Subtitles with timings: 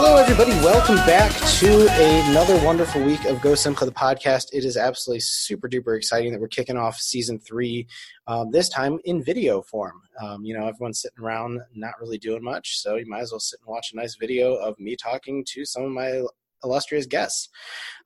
[0.00, 0.52] Hello, everybody.
[0.64, 1.88] Welcome back to
[2.30, 4.46] another wonderful week of Go Simcha, the podcast.
[4.52, 7.84] It is absolutely super duper exciting that we're kicking off season three,
[8.28, 10.00] um, this time in video form.
[10.22, 13.40] Um, you know, everyone's sitting around not really doing much, so you might as well
[13.40, 16.22] sit and watch a nice video of me talking to some of my
[16.64, 17.48] illustrious guests.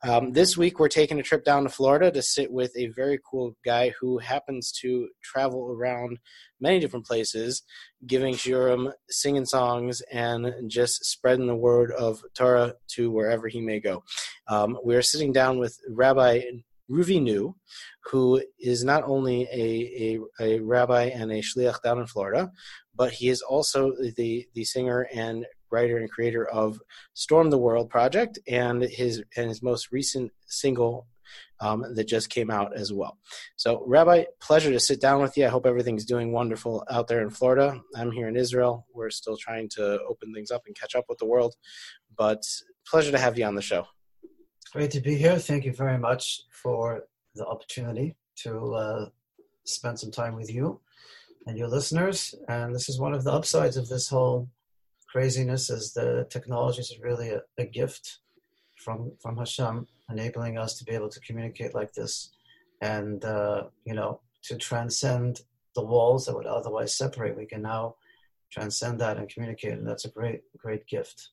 [0.04, 3.18] Um, this week, we're taking a trip down to Florida to sit with a very
[3.30, 6.18] cool guy who happens to travel around
[6.60, 7.62] many different places,
[8.06, 13.80] giving shiurim, singing songs, and just spreading the word of Torah to wherever he may
[13.80, 14.02] go.
[14.48, 16.42] Um, we're sitting down with Rabbi
[16.90, 17.56] Ruvi New,
[18.04, 22.50] who is not only a, a, a rabbi and a shliach down in Florida,
[22.94, 26.80] but he is also the, the singer and writer and creator of
[27.14, 31.06] Storm the World project and his and his most recent single
[31.60, 33.18] um, that just came out as well.
[33.56, 35.46] So, Rabbi, pleasure to sit down with you.
[35.46, 37.80] I hope everything's doing wonderful out there in Florida.
[37.96, 38.86] I'm here in Israel.
[38.92, 41.54] We're still trying to open things up and catch up with the world,
[42.16, 42.42] but
[42.86, 43.86] pleasure to have you on the show.
[44.72, 45.38] Great to be here.
[45.38, 47.02] Thank you very much for
[47.34, 49.06] the opportunity to uh,
[49.64, 50.80] spend some time with you
[51.46, 52.34] and your listeners.
[52.48, 54.48] And this is one of the upsides of this whole
[55.12, 58.18] craziness is the technology is really a, a, gift
[58.76, 62.30] from from Hashem, enabling us to be able to communicate like this,
[62.80, 65.42] and uh, you know to transcend
[65.74, 67.36] the walls that would otherwise separate.
[67.36, 67.96] We can now
[68.50, 71.28] transcend that and communicate, and that's a great great gift.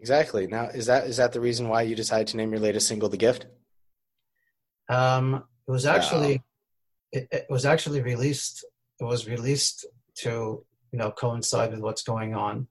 [0.00, 0.46] Exactly.
[0.46, 3.10] Now, is that is that the reason why you decided to name your latest single
[3.10, 3.46] "The Gift"?
[4.88, 6.42] Um, it was actually
[7.12, 8.64] it, it was actually released.
[9.00, 9.86] It was released
[10.22, 12.68] to you know coincide with what's going on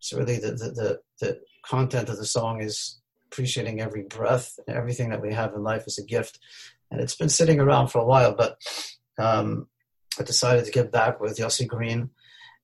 [0.00, 4.76] so really the, the, the, the content of the song is appreciating every breath and
[4.76, 6.38] everything that we have in life is a gift.
[6.90, 8.56] And it's been sitting around for a while, but
[9.18, 9.68] um,
[10.18, 12.10] I decided to get back with Yossi Green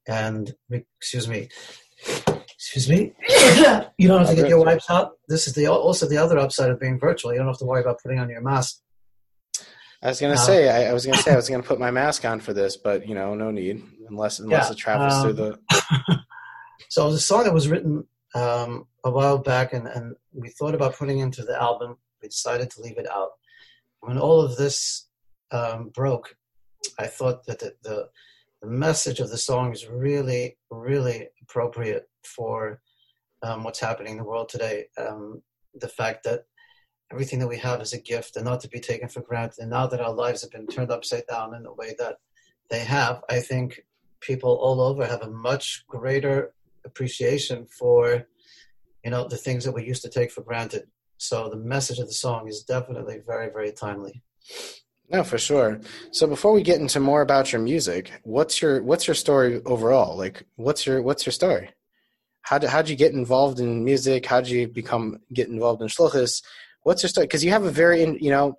[0.07, 1.49] and, excuse me,
[2.55, 3.13] excuse me,
[3.99, 5.13] you don't have to get your wipes out.
[5.29, 7.33] This is the also the other upside of being virtual.
[7.33, 8.81] You don't have to worry about putting on your mask.
[10.03, 11.91] I was gonna uh, say I, I, was gonna say I was gonna put my
[11.91, 15.23] mask on for this, but you know, no need unless unless yeah, it travels um,
[15.23, 15.59] through the.
[16.89, 20.49] So it was a song that was written um, a while back, and, and we
[20.49, 21.97] thought about putting into the album.
[22.23, 23.31] We decided to leave it out.
[24.01, 25.07] When all of this
[25.51, 26.37] um, broke,
[26.99, 28.09] I thought that the, the,
[28.61, 32.81] the message of the song is really, really appropriate for
[33.43, 34.87] um, what's happening in the world today.
[34.99, 35.43] Um,
[35.75, 36.45] the fact that
[37.13, 39.61] everything that we have is a gift and not to be taken for granted.
[39.61, 42.17] And now that our lives have been turned upside down in the way that
[42.71, 43.85] they have, I think
[44.21, 48.27] people all over have a much greater appreciation for
[49.05, 50.85] you know the things that we used to take for granted.
[51.19, 54.23] So the message of the song is definitely very very timely.
[55.11, 55.81] No for sure.
[56.11, 60.17] So before we get into more about your music what's your what's your story overall?
[60.17, 61.71] Like what's your what's your story?
[62.43, 64.27] How did how'd you get involved in music?
[64.27, 66.43] How'd you become get involved in shluchus
[66.85, 67.27] what's your story?
[67.27, 68.59] Because you have a very you know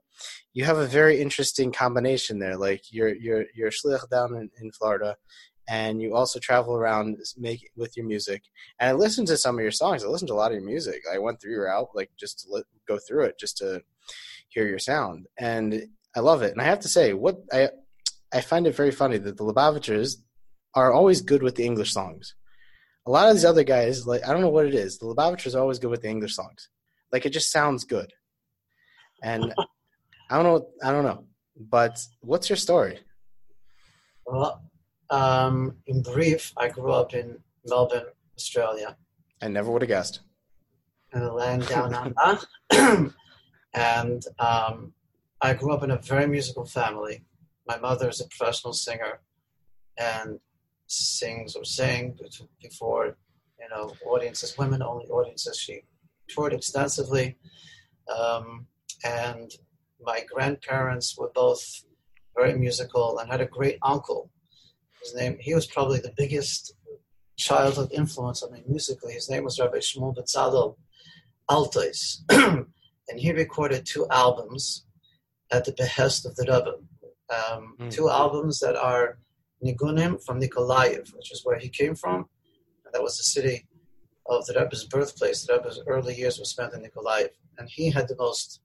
[0.54, 2.58] you have a very interesting combination there.
[2.58, 5.16] Like you're you're you're shlich down in, in florida
[5.68, 8.44] and you also travel around make with your music.
[8.80, 10.04] And I listened to some of your songs.
[10.04, 11.02] I listened to a lot of your music.
[11.12, 13.82] I went through your out like just to go through it just to
[14.50, 16.52] hear your sound, and I love it.
[16.52, 17.70] And I have to say, what I
[18.34, 20.18] I find it very funny that the Lubavitchers
[20.76, 22.36] are always good with the English songs.
[23.08, 25.56] A lot of these other guys, like I don't know what it is, the Lubavitchers
[25.56, 26.70] are always good with the English songs.
[27.12, 28.12] Like it just sounds good,
[29.24, 29.54] and
[30.30, 31.26] I don't know, I don't know.
[31.58, 33.00] But what's your story?
[34.26, 34.62] Well,
[35.10, 38.06] um, in brief, I grew up in Melbourne,
[38.38, 38.98] Australia.
[39.42, 40.22] I never would have guessed.
[41.14, 41.94] In the land down
[42.74, 43.14] under.
[43.74, 44.94] and um,
[45.42, 47.24] I grew up in a very musical family.
[47.68, 49.22] My mother is a professional singer
[49.98, 50.40] and
[50.88, 52.18] sings or sang
[52.62, 53.18] before,
[53.60, 55.58] you know, audiences, women only audiences.
[55.58, 55.82] She
[56.30, 57.38] toured extensively.
[58.08, 58.68] Um,
[59.04, 59.52] and
[60.02, 61.84] my grandparents were both
[62.36, 64.30] very musical and had a great uncle
[65.06, 66.74] his name, he was probably the biggest
[67.38, 69.14] childhood influence on me musically.
[69.14, 70.76] His name was Rabbi Shmuel Betzalel
[71.50, 72.24] Althaus.
[72.30, 74.86] and he recorded two albums
[75.52, 76.76] at the behest of the Rebbe.
[77.30, 77.92] Um, mm.
[77.92, 79.20] Two albums that are
[79.64, 82.26] Nigunim from Nikolaev, which is where he came from.
[82.86, 83.68] And that was the city
[84.28, 85.46] of the Rebbe's birthplace.
[85.46, 87.30] The Rebbe's early years were spent in Nikolaev.
[87.58, 88.62] And he had the most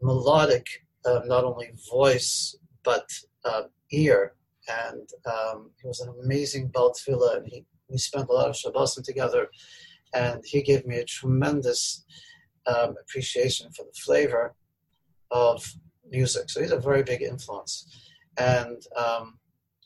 [0.00, 0.66] melodic,
[1.04, 3.06] uh, not only voice, but
[3.44, 4.34] uh, ear
[4.68, 8.56] and um, he was an amazing Baal Tefillah, and he, we spent a lot of
[8.56, 9.48] Shabbosim together,
[10.14, 12.04] and he gave me a tremendous
[12.66, 14.54] um, appreciation for the flavor
[15.30, 15.74] of
[16.08, 16.50] music.
[16.50, 19.38] So he's a very big influence, and um,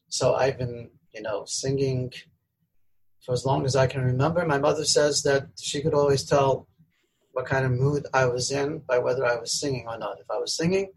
[0.09, 2.13] so I've been, you know, singing
[3.25, 4.47] for as long as I can remember.
[4.47, 6.69] My mother says that she could always tell
[7.33, 10.19] what kind of mood I was in by whether I was singing or not.
[10.21, 10.93] If I was singing,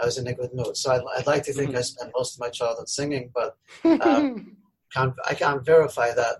[0.00, 0.76] I was in a good mood.
[0.76, 1.78] So I'd, I'd like to think mm-hmm.
[1.78, 4.56] I spent most of my childhood singing, but um,
[4.94, 6.36] can't, I can't verify that.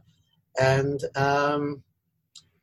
[0.58, 1.82] And um,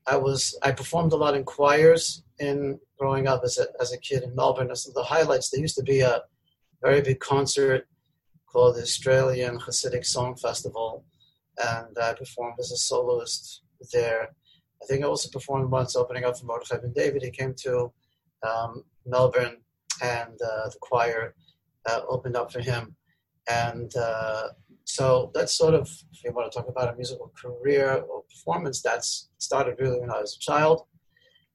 [0.07, 3.99] I was I performed a lot in choirs in growing up as a as a
[3.99, 4.71] kid in Melbourne.
[4.71, 6.21] As the highlights, there used to be a
[6.81, 7.87] very big concert
[8.45, 11.03] called the Australian Hasidic Song Festival,
[11.57, 14.29] and I performed as a soloist there.
[14.81, 17.23] I think I also performed once opening up for Mordechai Ben David.
[17.23, 17.91] He came to
[18.47, 19.57] um, Melbourne,
[20.01, 21.35] and uh, the choir
[21.89, 22.95] uh, opened up for him.
[23.49, 24.49] And uh,
[24.83, 28.81] so that's sort of, if you want to talk about a musical career or performance,
[28.81, 30.83] that's started really when I was a child.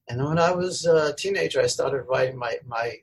[0.09, 2.93] And then when I was a teenager, I started writing my, my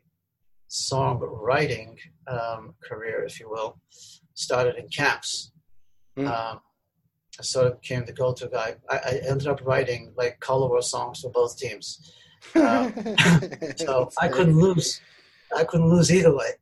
[0.71, 1.97] songwriting
[2.27, 3.81] um, career, if you will,
[4.35, 5.53] started in camps.
[6.19, 6.27] Mm.
[6.27, 6.61] Um,
[7.39, 8.77] I sort of became the go-to guy.
[8.89, 12.13] I, I, ended up writing like color war songs for both teams.
[12.55, 12.95] Um,
[13.77, 15.03] so I couldn't lose.
[15.57, 16.53] I couldn't lose either way.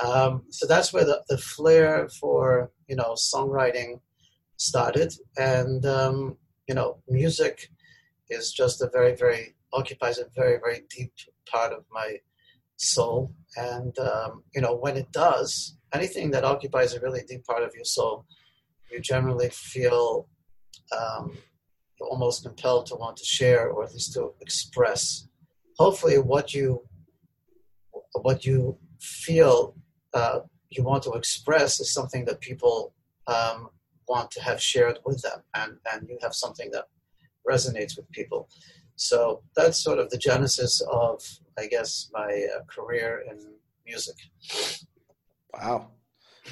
[0.00, 4.00] Um, so that's where the, the flair for you know songwriting
[4.56, 6.36] started, and um,
[6.68, 7.70] you know music
[8.30, 11.12] is just a very very occupies a very very deep
[11.50, 12.18] part of my
[12.76, 17.62] soul, and um, you know when it does anything that occupies a really deep part
[17.62, 18.24] of your soul,
[18.92, 20.28] you generally feel
[20.96, 21.36] um,
[22.00, 25.26] almost compelled to want to share or at least to express.
[25.78, 26.82] Hopefully, what you
[28.14, 29.74] what you feel
[30.14, 30.40] uh,
[30.70, 32.94] you want to express is something that people
[33.26, 33.68] um,
[34.08, 36.84] want to have shared with them, and, and you have something that
[37.48, 38.48] resonates with people.
[38.96, 41.22] So that's sort of the genesis of,
[41.58, 43.38] I guess, my uh, career in
[43.86, 44.16] music.
[45.54, 45.92] Wow,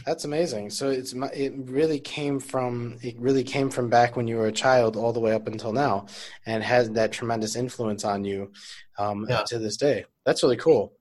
[0.05, 0.70] that's amazing.
[0.70, 4.52] So it's it really came from it really came from back when you were a
[4.52, 6.06] child all the way up until now,
[6.47, 8.52] and has that tremendous influence on you
[8.99, 9.43] um, yeah.
[9.49, 10.05] to this day.
[10.25, 10.93] That's really cool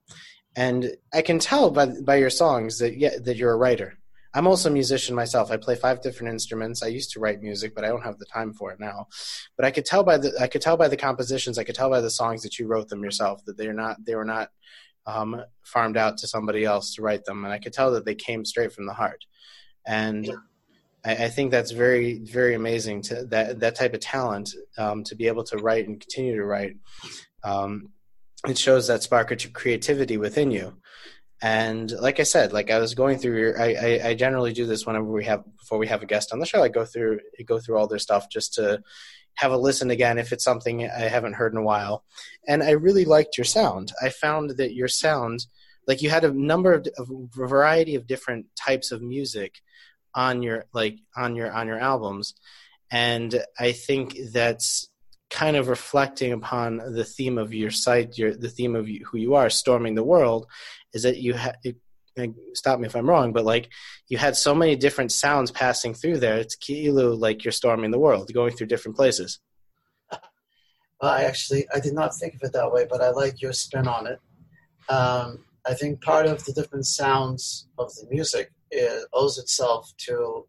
[0.56, 3.98] and I can tell by by your songs that yeah that you're a writer.
[4.34, 5.50] I'm also a musician myself.
[5.50, 6.82] I play five different instruments.
[6.82, 9.06] I used to write music, but I don't have the time for it now.
[9.56, 11.58] But I could tell by the I could tell by the compositions.
[11.58, 14.14] I could tell by the songs that you wrote them yourself that they're not they
[14.14, 14.50] were not
[15.06, 18.14] um, farmed out to somebody else to write them, and I could tell that they
[18.14, 19.24] came straight from the heart.
[19.86, 20.28] And
[21.04, 25.14] I, I think that's very very amazing to that that type of talent um, to
[25.14, 26.76] be able to write and continue to write.
[27.44, 27.90] Um,
[28.46, 30.74] it shows that spark of creativity within you.
[31.42, 34.64] And like i said like i was going through your I, I, I generally do
[34.64, 37.20] this whenever we have before we have a guest on the show i go through
[37.44, 38.82] go through all their stuff just to
[39.34, 42.04] have a listen again if it's something i haven't heard in a while.
[42.48, 43.92] And i really liked your sound.
[44.02, 45.46] I found that your sound
[45.86, 47.04] like you had a number of a
[47.34, 49.60] variety of different types of music
[50.14, 52.34] on your like on your on your albums.
[52.90, 54.88] And i think that's
[55.30, 59.34] kind of reflecting upon the theme of your site, your the theme of who you
[59.34, 60.46] are, storming the world,
[60.92, 61.56] is that you had.
[62.54, 63.68] Stop me if I'm wrong, but like
[64.08, 66.36] you had so many different sounds passing through there.
[66.36, 69.38] It's Kilu, like you're storming the world, going through different places.
[70.98, 73.52] Well, I actually I did not think of it that way, but I like your
[73.52, 74.18] spin on it.
[74.88, 80.46] Um, I think part of the different sounds of the music is, owes itself to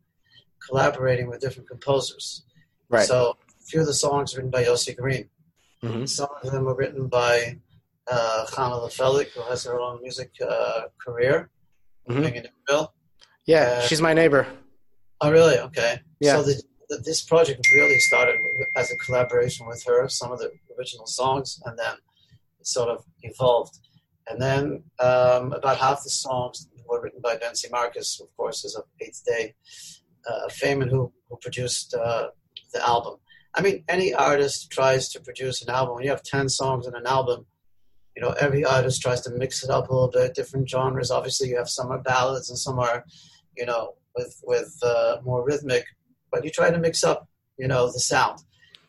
[0.66, 2.44] collaborating with different composers.
[2.90, 3.06] Right.
[3.06, 3.36] So
[3.68, 5.30] few of the songs written by Yossi Green.
[5.84, 6.06] Mm-hmm.
[6.06, 7.60] Some of them were written by
[8.10, 11.50] uh, Chana Lefelik, who has her own music uh, career
[12.10, 12.86] mm-hmm.
[13.46, 14.48] Yeah, uh, she's my neighbor.
[15.22, 15.58] Oh, really?
[15.58, 16.00] Okay.
[16.20, 16.36] Yeah.
[16.36, 18.36] So the, the, this project really started
[18.76, 21.96] as a collaboration with her, some of the original songs, and then
[22.60, 23.80] it sort of evolved.
[24.30, 28.76] And then um, about half the songs were written by Bentzi Marcus, of course, is
[28.76, 29.56] of Eighth Day,
[30.30, 32.28] uh, Feynman, who, who produced uh,
[32.74, 33.16] the album.
[33.58, 35.96] I mean, any artist tries to produce an album.
[35.96, 37.48] When you have 10 songs in an album,
[38.16, 41.10] you know, every artist tries to mix it up a little bit, different genres.
[41.10, 43.04] Obviously, you have some are ballads and some are,
[43.58, 45.86] you know, with, with uh, more rhythmic,
[46.32, 48.40] but you try to mix up, you know, the sound.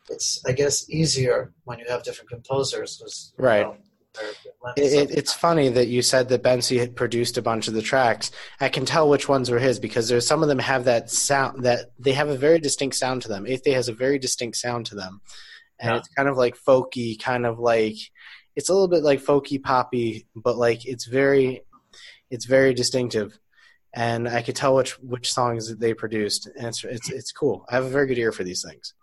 [0.07, 2.99] It's, I guess, easier when you have different composers.
[3.01, 3.63] Cause, Right.
[3.65, 3.77] know,
[4.77, 8.31] it, it's funny that you said that Bentzi had produced a bunch of the tracks.
[8.59, 11.63] I can tell which ones were his because there's some of them have that sound
[11.63, 13.47] that they have a very distinct sound to them.
[13.47, 15.21] Eighth Day has a very distinct sound to them,
[15.79, 15.97] and yeah.
[15.97, 17.97] it's kind of like folky, kind of like
[18.55, 21.61] it's a little bit like folky poppy, but like it's very,
[22.29, 23.39] it's very distinctive.
[23.93, 27.65] And I could tell which which songs they produced, and it's it's, it's cool.
[27.69, 28.93] I have a very good ear for these things,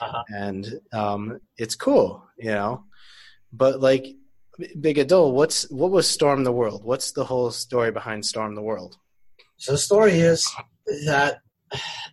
[0.00, 0.24] uh-huh.
[0.28, 2.84] and um, it's cool, you know.
[3.52, 4.06] But like
[4.80, 6.84] Big Adol, what's what was Storm the World?
[6.84, 8.98] What's the whole story behind Storm the World?
[9.56, 10.50] So the story is
[11.06, 11.38] that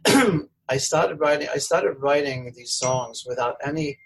[0.69, 1.49] I started writing.
[1.53, 3.97] I started writing these songs without any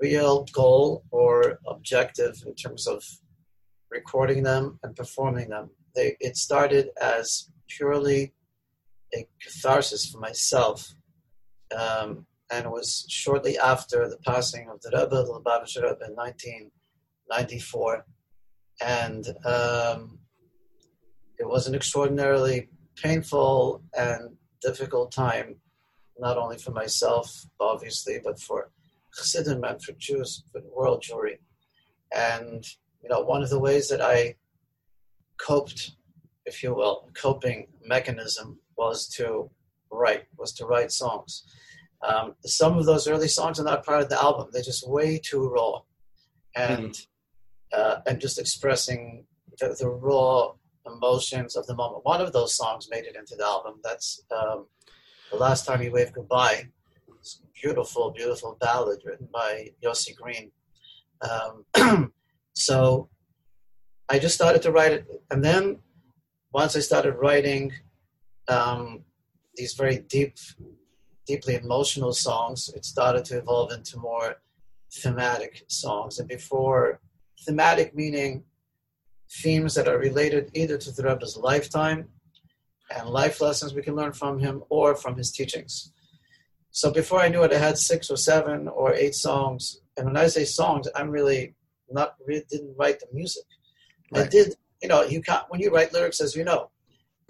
[0.00, 3.02] real goal or objective in terms of
[3.90, 5.70] recording them and performing them.
[5.94, 8.32] They, it started as purely
[9.14, 10.94] a catharsis for myself,
[11.76, 15.40] um, and it was shortly after the passing of the Rebbe, the
[15.82, 18.06] Rebbe, in 1994,
[18.82, 20.18] and um,
[21.38, 25.56] it was an extraordinarily painful and difficult time,
[26.18, 28.70] not only for myself, obviously, but for
[29.14, 31.38] Chassidim and for Jews, for the world Jewry.
[32.14, 32.64] And,
[33.02, 34.36] you know, one of the ways that I
[35.38, 35.92] coped,
[36.46, 39.50] if you will, coping mechanism was to
[39.90, 41.44] write, was to write songs.
[42.06, 44.48] Um, some of those early songs are not part of the album.
[44.52, 45.80] They're just way too raw.
[46.56, 47.06] And, mm.
[47.72, 49.26] uh, and just expressing
[49.58, 50.52] the, the raw
[50.86, 52.04] emotions of the moment.
[52.04, 53.80] One of those songs made it into the album.
[53.84, 54.66] That's um,
[55.30, 56.68] The Last Time You Wave Goodbye.
[57.60, 60.50] Beautiful, beautiful ballad written by Yossi Green.
[61.20, 62.12] Um,
[62.54, 63.10] so
[64.08, 65.06] I just started to write it.
[65.30, 65.78] And then
[66.52, 67.72] once I started writing
[68.48, 69.04] um,
[69.54, 70.36] these very deep,
[71.30, 74.28] deeply emotional songs, it started to evolve into more
[75.00, 76.18] thematic songs.
[76.18, 77.00] And before,
[77.46, 78.32] thematic meaning
[79.42, 82.00] themes that are related either to the Rebbe's lifetime
[82.94, 85.92] and life lessons we can learn from him or from his teachings.
[86.72, 89.62] So before I knew it, I had six or seven or eight songs.
[89.96, 91.54] And when I say songs, I'm really
[91.98, 93.46] not really didn't write the music.
[94.12, 94.24] Right.
[94.24, 94.48] I did,
[94.82, 96.70] you know, you can't when you write lyrics, as you know,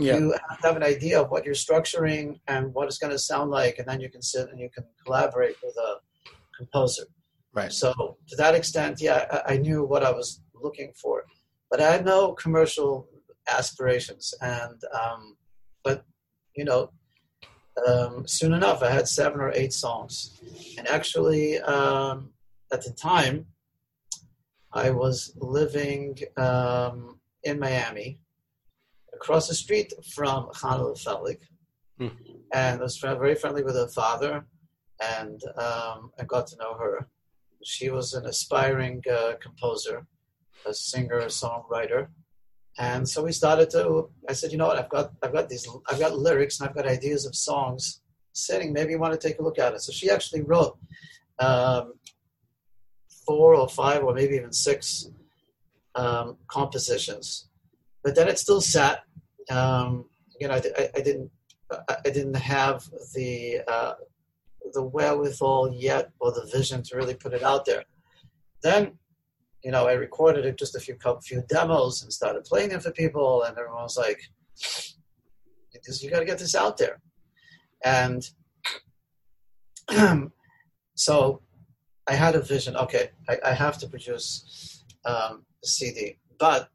[0.00, 0.16] yeah.
[0.16, 3.18] you have to have an idea of what you're structuring and what it's going to
[3.18, 5.96] sound like, and then you can sit and you can collaborate with a
[6.56, 7.04] composer.
[7.52, 7.72] Right.
[7.72, 11.24] So to that extent, yeah, I, I knew what I was looking for
[11.70, 13.08] but I had no commercial
[13.48, 14.34] aspirations.
[14.40, 15.36] And um,
[15.84, 16.04] but
[16.56, 16.90] you know,
[17.86, 20.40] um, soon enough, I had seven or eight songs,
[20.76, 22.30] and actually, um,
[22.72, 23.46] at the time,
[24.72, 28.18] I was living um, in Miami,
[29.20, 31.40] across the street from Hannah Felig,
[31.98, 32.08] hmm.
[32.52, 34.46] and I was very friendly with her father,
[35.18, 37.08] and um, I got to know her.
[37.62, 40.06] She was an aspiring uh, composer
[40.66, 42.08] a singer, a songwriter.
[42.78, 44.10] And so we started to.
[44.28, 44.78] I said, you know what?
[44.78, 48.00] I've got, I've got these, I've got lyrics, and I've got ideas of songs
[48.32, 48.72] sitting.
[48.72, 49.82] Maybe you want to take a look at it.
[49.82, 50.78] So she actually wrote
[51.38, 51.94] um,
[53.26, 55.08] four or five, or maybe even six
[55.94, 57.48] um, compositions.
[58.02, 59.00] But then it still sat.
[59.50, 61.30] Um, again, I, I, I, didn't,
[61.88, 63.94] I didn't have the uh,
[64.72, 67.84] the wherewithal yet, or the vision to really put it out there.
[68.62, 68.98] Then
[69.62, 72.80] you know, I recorded it just a few couple few demos and started playing them
[72.80, 74.20] for people, and everyone was like,
[76.00, 77.00] "You got to get this out there."
[77.84, 78.28] And
[80.94, 81.42] so,
[82.06, 82.76] I had a vision.
[82.76, 86.70] Okay, I, I have to produce um, a CD, but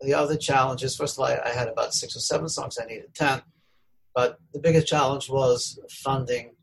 [0.00, 0.96] the other challenges.
[0.96, 2.78] First of all, I, I had about six or seven songs.
[2.80, 3.42] I needed ten,
[4.14, 6.54] but the biggest challenge was funding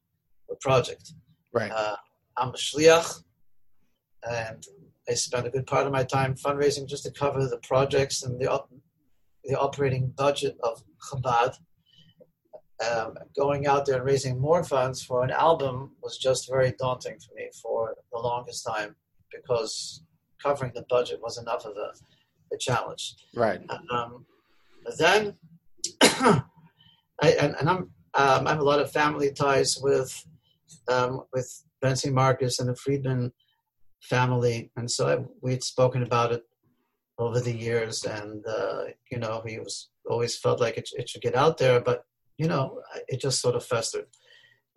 [0.49, 1.13] the project.
[1.53, 1.71] Right.
[1.71, 1.95] Uh,
[2.37, 3.23] I'm a shliach,
[4.23, 4.63] and
[5.09, 8.39] I spent a good part of my time fundraising just to cover the projects and
[8.39, 8.69] the op-
[9.43, 11.55] the operating budget of Chabad.
[12.85, 17.17] Um, going out there and raising more funds for an album was just very daunting
[17.19, 18.97] for me for the longest time
[19.31, 20.03] because
[20.43, 21.93] covering the budget was enough of a,
[22.53, 23.15] a challenge.
[23.35, 23.61] Right.
[23.91, 24.25] Um,
[24.97, 25.35] then,
[26.01, 26.43] I,
[27.21, 30.25] and, and I'm um, I have a lot of family ties with
[30.87, 33.31] um, with Bentzi Marcus and the Friedman
[34.01, 36.43] family, and so I, we had spoken about it
[37.17, 41.21] over the years, and uh, you know, he was always felt like it, it should
[41.21, 42.03] get out there, but
[42.37, 44.05] you know, it just sort of festered.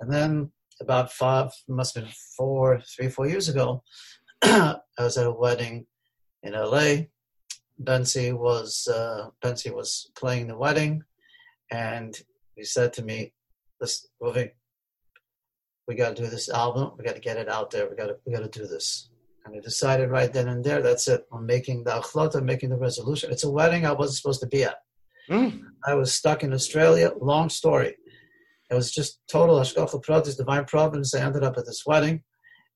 [0.01, 3.83] And then about five, must have been four, three, four years ago,
[4.43, 5.87] I was at a wedding
[6.43, 7.07] in LA.
[7.82, 9.30] Bentzi was uh,
[9.73, 11.02] was playing the wedding,
[11.70, 12.18] and
[12.54, 13.32] he said to me,
[13.80, 14.50] "This, Roving,
[15.87, 16.92] we got to do this album.
[16.99, 17.88] We got to get it out there.
[17.88, 19.11] We got to we got to do this."
[19.44, 21.25] And I decided right then and there, that's it.
[21.32, 23.30] I'm making the achlata, making the resolution.
[23.30, 24.76] It's a wedding I wasn't supposed to be at.
[25.30, 25.62] Mm.
[25.87, 27.12] I was stuck in Australia.
[27.18, 27.94] Long story.
[28.70, 31.14] It was just total hashgacha pratis, divine providence.
[31.14, 32.23] I ended up at this wedding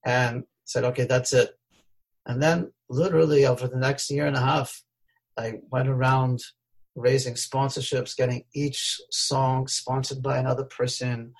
[0.06, 1.50] and said, okay, that's it.
[2.24, 4.82] And then literally over the next year and a half,
[5.38, 6.40] I went around
[6.94, 11.32] raising sponsorships, getting each song sponsored by another person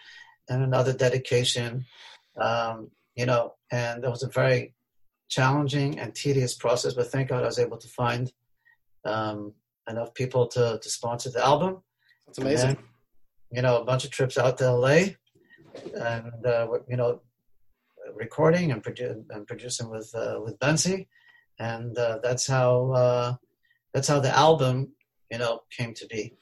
[0.48, 1.84] and another dedication.
[2.40, 4.74] Um, you know, and it was a very
[5.28, 8.32] challenging and tedious process, but thank God I was able to find
[9.04, 9.52] um,
[9.88, 11.82] enough people to, to sponsor the album.
[12.26, 12.78] That's amazing.
[13.50, 15.04] you know, a bunch of trips out to LA,
[15.94, 17.20] and uh, you know,
[18.14, 21.06] recording and, produ- and producing with uh, with Bentzi,
[21.58, 23.34] and uh, that's how uh,
[23.94, 24.92] that's how the album,
[25.30, 26.34] you know, came to be.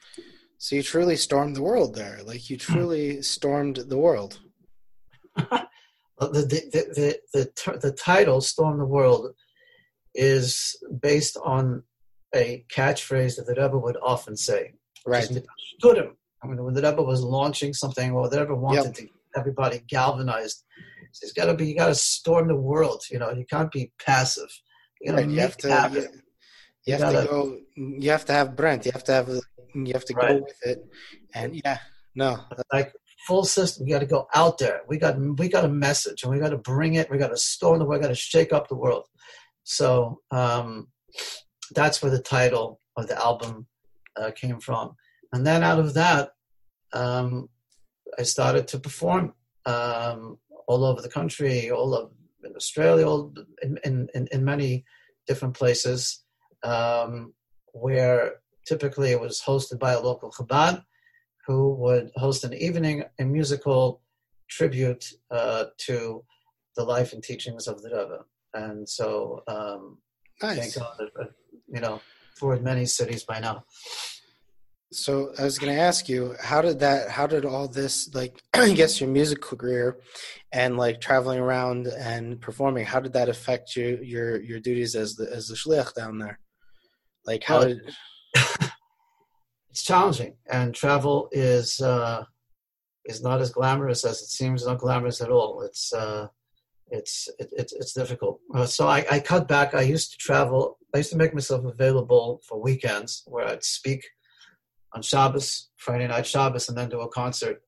[0.58, 2.20] So you truly stormed the world there.
[2.24, 4.40] Like you truly stormed the world.
[5.36, 5.68] the,
[6.20, 6.40] the,
[6.72, 9.34] the, the, the, the title, Storm the World,
[10.14, 11.82] is based on
[12.34, 14.74] a catchphrase that the Rebbe would often say.
[15.06, 15.28] Right.
[15.28, 15.42] Him.
[16.42, 20.64] I mean, when the Rebbe was launching something or the Rebbe wanted to everybody galvanized,
[21.20, 23.02] he's got to be, you got to storm the world.
[23.10, 24.50] You know, you can't be passive.
[25.00, 25.28] You, right.
[25.28, 26.08] you have to,
[26.86, 29.28] you, have gotta, to go, you have to have Brent, you have to have,
[29.74, 30.38] you have to right.
[30.38, 30.84] go with it.
[31.34, 31.78] And yeah,
[32.14, 32.38] no.
[32.72, 32.92] Like
[33.26, 34.80] full system, you got to go out there.
[34.88, 37.10] We got, we got a message and we got to bring it.
[37.10, 39.06] We got to storm the world, we got to shake up the world.
[39.64, 40.88] So, um,
[41.74, 43.66] that's where the title of the album
[44.16, 44.94] uh, came from.
[45.32, 46.30] And then out of that,
[46.92, 47.48] um,
[48.18, 49.34] I started to perform
[49.66, 52.10] um, all over the country, all of
[52.44, 53.32] in Australia, all
[53.62, 54.84] in, in, in many
[55.26, 56.24] different places,
[56.62, 57.32] um,
[57.72, 58.34] where
[58.66, 60.82] typically it was hosted by a local Chabad
[61.46, 64.02] who would host an evening, a musical
[64.48, 66.24] tribute uh, to
[66.76, 68.24] the life and teachings of the Rebbe.
[68.54, 69.98] And so, um,
[70.42, 70.58] nice.
[70.58, 71.10] thank God,
[71.68, 72.00] you know,
[72.36, 73.64] for many cities by now.
[74.92, 77.10] So I was going to ask you, how did that?
[77.10, 80.00] How did all this, like, I guess your musical career,
[80.52, 85.14] and like traveling around and performing, how did that affect you, your your duties as
[85.14, 86.40] the as the shliach down there?
[87.26, 87.76] Like, how well,
[89.70, 92.24] it's challenging, and travel is uh,
[93.04, 94.66] is not as glamorous as it seems.
[94.66, 95.62] Not glamorous at all.
[95.62, 96.28] It's uh,
[96.88, 98.40] it's it, it's it's difficult.
[98.54, 99.74] Uh, so I, I cut back.
[99.74, 100.78] I used to travel.
[100.94, 104.04] I used to make myself available for weekends where I'd speak
[104.92, 107.62] on Shabbos, Friday night Shabbos, and then do a concert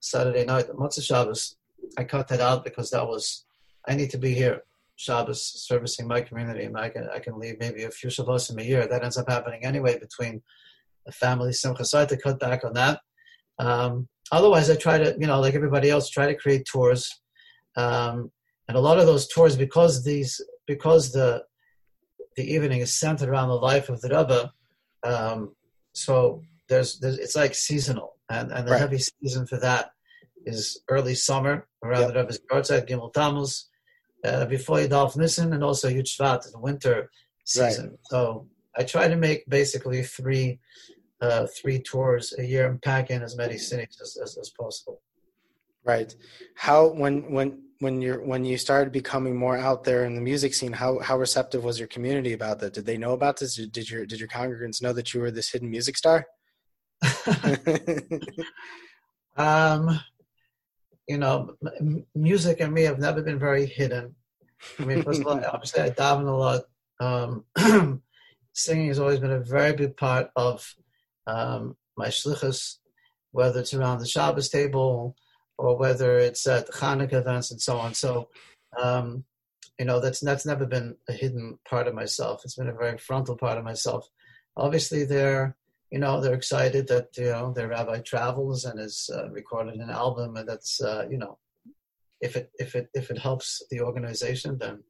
[0.00, 1.56] Saturday night, Motzei Shabbos.
[1.96, 3.44] I cut that out because that was
[3.88, 4.62] I need to be here
[4.98, 8.58] Shabbos servicing my community, and I can I can leave maybe a few Shabbos in
[8.58, 8.86] a year.
[8.86, 10.42] That ends up happening anyway between
[11.06, 11.84] the family simcha.
[11.84, 13.00] So I had to cut back on that.
[13.60, 17.08] Um, otherwise, I try to you know like everybody else try to create tours.
[17.76, 18.32] Um,
[18.66, 21.44] and a lot of those tours because these because the
[22.36, 24.52] the evening is centered around the life of the Rebbe,
[25.04, 25.54] um,
[25.92, 28.80] so there's, there's it's like seasonal, and and the right.
[28.80, 29.92] heavy season for that
[30.44, 32.12] is early summer around yep.
[32.12, 33.68] the Rebbe's Yartzeit, Gimel Tammuz,
[34.24, 37.10] uh, before Yud Alef Nissan, and also Yud Shvat, in the winter
[37.44, 37.90] season.
[37.90, 37.98] Right.
[38.04, 40.58] So I try to make basically three
[41.20, 45.00] uh, three tours a year and pack in as many cities as, as, as possible.
[45.84, 46.14] Right.
[46.54, 50.54] How when when when you're when you started becoming more out there in the music
[50.54, 52.74] scene, how how receptive was your community about that?
[52.74, 53.56] Did they know about this?
[53.56, 56.26] Did your did your congregants know that you were this hidden music star?
[59.36, 60.00] um,
[61.08, 64.14] you know, m- music and me have never been very hidden.
[64.78, 66.62] I mean, first of all, obviously I daven a lot.
[67.00, 67.44] Um,
[68.52, 70.66] singing has always been a very big part of
[71.26, 72.76] um, my shlichus,
[73.32, 75.16] whether it's around the Shabbos table
[75.56, 77.94] or whether it's at Hanukkah events and so on.
[77.94, 78.28] So,
[78.80, 79.24] um,
[79.78, 82.42] you know, that's that's never been a hidden part of myself.
[82.44, 84.08] It's been a very frontal part of myself.
[84.56, 85.56] Obviously, they're
[85.90, 89.90] you know they're excited that you know their rabbi travels and has uh, recorded an
[89.90, 91.38] album, and that's uh, you know,
[92.20, 94.82] if it if it if it helps the organization, then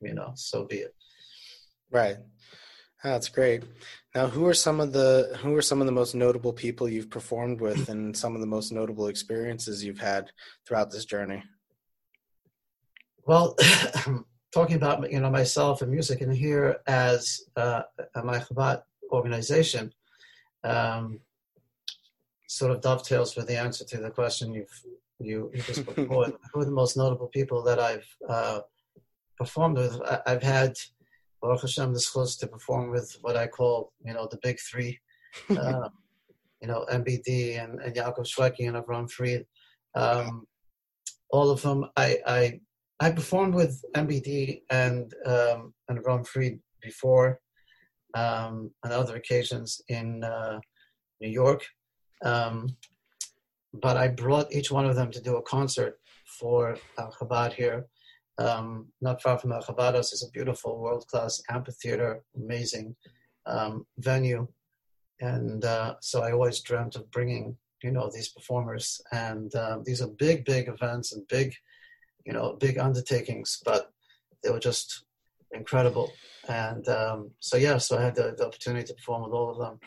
[0.00, 0.94] you know, so be it.
[1.90, 2.16] Right.
[3.04, 3.62] That's great.
[4.14, 7.10] Now, who are some of the who are some of the most notable people you've
[7.10, 10.30] performed with, and some of the most notable experiences you've had
[10.66, 11.42] throughout this journey?
[13.26, 13.56] Well,
[14.54, 17.82] talking about you know myself and music, and here as uh,
[18.24, 19.92] my Chabad organization,
[20.64, 21.20] um,
[22.48, 24.84] sort of dovetails with the answer to the question you've
[25.20, 26.32] you, you just put forward.
[26.52, 28.60] who are the most notable people that I've uh,
[29.38, 30.00] performed with?
[30.02, 30.74] I, I've had
[31.40, 34.98] Baruch Hashem, the schools to perform with what I call, you know, the big three,
[35.50, 35.88] uh,
[36.60, 39.46] you know, MBD and, and Yaakov Shwekey and Avram Fried.
[39.94, 40.46] Um,
[41.30, 42.60] all of them, I, I,
[43.00, 47.40] I performed with MBD and, um, and Avram Fried before
[48.14, 50.60] um, on other occasions in uh,
[51.20, 51.64] New York.
[52.24, 52.76] Um,
[53.72, 55.98] but I brought each one of them to do a concert
[56.38, 57.86] for uh, Chabad here.
[58.38, 62.96] Um, not far from Al Chabados is a beautiful world-class amphitheater, amazing
[63.46, 64.48] um, venue,
[65.20, 70.02] and uh, so I always dreamt of bringing you know these performers, and uh, these
[70.02, 71.54] are big, big events and big,
[72.26, 73.92] you know, big undertakings, but
[74.42, 75.04] they were just
[75.52, 76.12] incredible,
[76.48, 79.58] and um, so yeah, so I had the, the opportunity to perform with all of
[79.58, 79.80] them.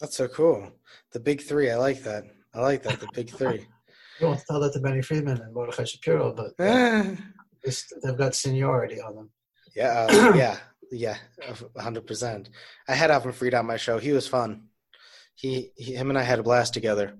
[0.00, 0.70] That's so cool.
[1.12, 2.24] The big three, I like that.
[2.54, 3.00] I like that.
[3.00, 3.66] The big three.
[4.20, 7.14] You won't tell that to Benny Friedman and Mordechai Shapiro, but Eh,
[8.02, 9.30] they've got seniority on them.
[9.76, 10.56] yeah, uh, yeah,
[10.90, 11.16] yeah,
[11.76, 12.50] hundred percent.
[12.88, 13.98] I had Avram Fried on my show.
[13.98, 14.64] He was fun.
[15.36, 17.16] He, he, him, and I had a blast together.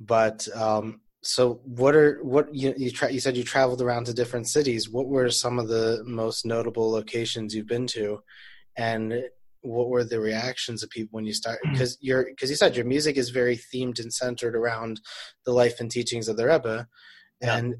[0.00, 4.14] But um, so, what are what you you, tra- you said you traveled around to
[4.14, 4.90] different cities.
[4.90, 8.20] What were some of the most notable locations you've been to,
[8.76, 9.22] and
[9.62, 11.58] what were the reactions of people when you start?
[11.66, 11.72] Mm.
[11.72, 15.00] Because you're because you said your music is very themed and centered around
[15.46, 16.86] the life and teachings of the Rebbe,
[17.40, 17.56] Yeah.
[17.56, 17.74] and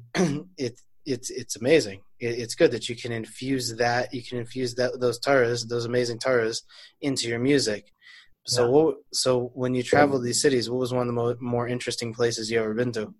[0.57, 2.01] it it's it's amazing.
[2.19, 5.85] It, it's good that you can infuse that you can infuse that those taras, those
[5.85, 6.63] amazing taras,
[7.01, 7.91] into your music.
[8.47, 8.71] So Yeah.
[8.71, 8.95] what?
[9.13, 12.49] So when you travel these cities, what was one of the mo- more interesting places
[12.49, 13.13] you ever been to?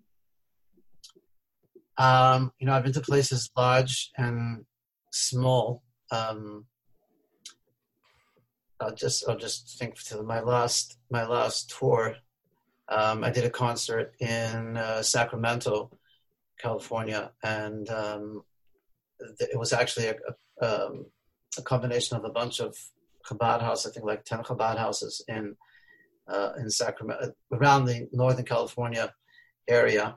[1.98, 4.64] Um, you know, I've been to places large and
[5.12, 5.82] small.
[6.10, 6.66] Um,
[8.80, 12.16] I'll just I'll just think to my last my last tour.
[12.88, 15.90] Um, I did a concert in uh, Sacramento,
[16.60, 18.42] California, and um,
[19.38, 20.14] th- it was actually a,
[20.60, 21.06] a, um,
[21.58, 22.76] a combination of a bunch of
[23.28, 23.90] Chabad houses.
[23.90, 25.56] I think like ten Chabad houses in
[26.28, 29.12] uh, in Sacramento, around the Northern California
[29.68, 30.16] area,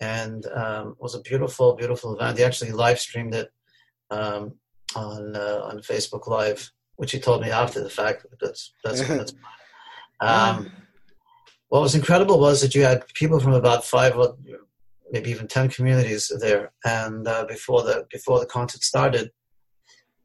[0.00, 2.38] and um, it was a beautiful, beautiful event.
[2.38, 3.50] He actually live streamed it
[4.10, 4.54] um,
[4.94, 8.26] on uh, on Facebook Live, which he told me after the fact.
[8.40, 9.34] That's that's, that's
[10.20, 10.70] um,
[11.68, 14.36] what was incredible was that you had people from about five or
[15.10, 19.30] maybe even ten communities there, and uh, before the before the concert started,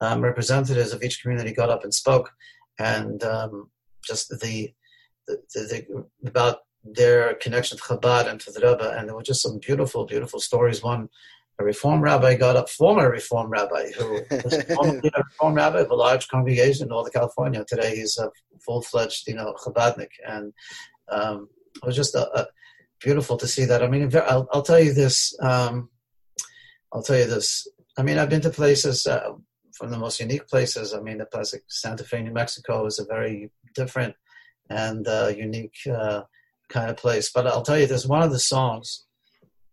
[0.02, 2.32] um, representatives of each community got up and spoke,
[2.80, 3.70] and um,
[4.04, 4.74] just the,
[5.28, 9.24] the, the, the about their connection to Chabad and to the Rebbe, and there were
[9.24, 10.82] just some beautiful, beautiful stories.
[10.82, 11.10] One,
[11.60, 15.92] a Reform rabbi got up, former Reform rabbi, who was formerly a Reform rabbi of
[15.92, 17.64] a large congregation in Northern California.
[17.68, 18.32] Today, he's a
[18.66, 20.54] full-fledged, you know, Chabadnik, and
[21.10, 22.48] um, it was just a, a
[23.00, 23.84] beautiful to see that.
[23.84, 25.36] I mean, I'll, I'll tell you this.
[25.42, 25.90] Um,
[26.94, 27.68] I'll tell you this.
[27.98, 29.32] I mean, I've been to places uh,
[29.74, 30.94] from the most unique places.
[30.94, 34.16] I mean, the place like Santa Fe, New Mexico, is a very different
[34.70, 36.22] and uh, unique uh,
[36.72, 37.32] kind of place.
[37.32, 39.06] But I'll tell you this: one of the songs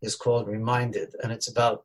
[0.02, 1.84] is called "Reminded," and it's about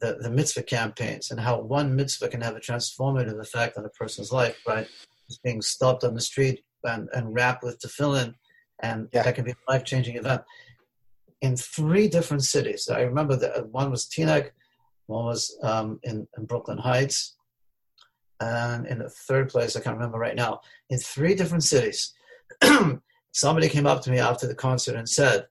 [0.00, 3.90] the, the mitzvah campaigns and how one mitzvah can have a transformative effect on a
[3.90, 4.56] person's life.
[4.66, 4.88] Right,
[5.28, 8.34] just being stopped on the street and, and wrapped with tefillin,
[8.82, 9.22] and Yeah.
[9.22, 10.42] that can be a life changing event.
[11.40, 14.50] In three different cities, I remember that one was Teaneck,
[15.06, 17.36] one was um, in, in Brooklyn Heights,
[18.40, 20.60] and in the third place, I can't remember right now.
[20.90, 22.14] In three different cities,
[23.34, 25.46] somebody came up to me after the concert and said,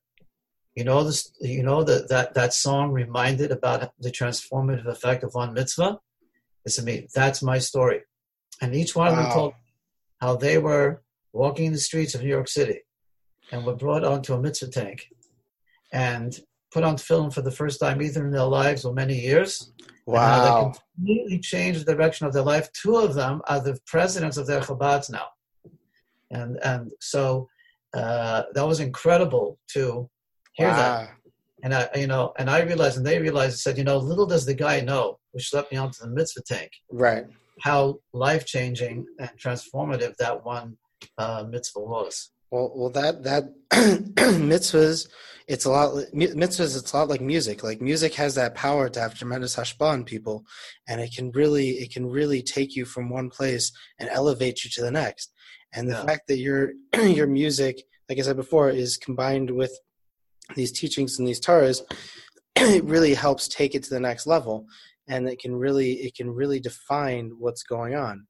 [0.76, 1.32] "You know this.
[1.40, 6.00] You know that that that song reminded about the transformative effect of one mitzvah."
[6.68, 8.00] To me, "That's my story,"
[8.62, 9.54] and each one of them told
[10.22, 12.80] how they were walking the streets of New York City
[13.52, 15.10] and were brought onto a mitzvah tank
[15.92, 16.40] and
[16.72, 19.72] put on tefillin for the first time, either in their lives or many years.
[20.06, 20.74] how they Wow.
[20.98, 22.70] completely changed the direction of their life.
[22.74, 25.28] Two of them are the presidents of their Chabads now,
[26.30, 27.50] and and so
[27.94, 30.10] uh, that was incredible to
[30.54, 31.10] hear that.
[31.64, 34.26] And I, you know, and I realized, and they realized, and said, you know, little
[34.26, 37.26] does the guy know who schlepped me onto the mitzvah tank Right.
[37.62, 40.78] how life changing and transformative that one
[41.18, 42.32] uh, mitzvah was.
[42.52, 45.08] Well, well, that that mitzvahs,
[45.48, 45.96] it's a lot.
[46.14, 47.64] Mitzvahs, it's a lot like music.
[47.64, 50.46] Like music has that power to have tremendous hashpah on people,
[50.88, 54.70] and it can really, it can really take you from one place and elevate you
[54.72, 55.33] to the next.
[55.76, 56.06] And the Yeah.
[56.06, 59.72] fact that your your music, like I said before, is combined with
[60.56, 61.84] these teachings and these taras,
[62.56, 64.68] it really helps take it to the next level,
[65.08, 68.28] and it can really, it can really define what's going on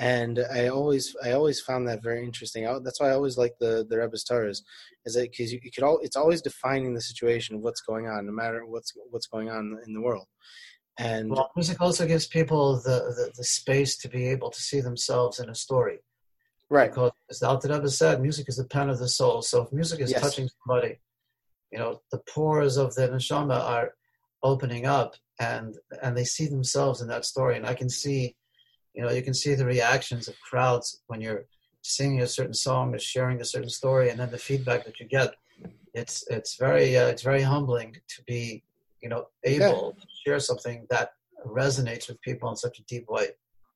[0.00, 2.66] and I always I always found that very interesting.
[2.66, 4.64] I, that's why I always like the the rebbe's stars,
[5.04, 8.08] is that because you, you could all it's always defining the situation of what's going
[8.08, 10.26] on, no matter what's what's going on in the world.
[10.98, 14.80] And Well, music also gives people the, the, the space to be able to see
[14.80, 16.00] themselves in a story.
[16.70, 19.42] Right, Because as the Alter Rebbe said, music is the pen of the soul.
[19.42, 20.20] So if music is Yes.
[20.20, 20.98] touching somebody,
[21.70, 23.94] you know, the pores of the neshama are
[24.42, 27.56] opening up and and they see themselves in that story.
[27.56, 28.34] And I can see,
[28.94, 31.44] you know, you can see the reactions of crowds when you're
[31.82, 35.06] singing a certain song or sharing a certain story, and then the feedback that you
[35.06, 35.34] get.
[35.94, 38.62] It's it's very uh, it's very humbling to be,
[39.02, 41.12] you know, able to share something that
[41.46, 43.28] resonates with people in such a deep way.